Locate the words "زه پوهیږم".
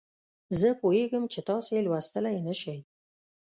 0.59-1.23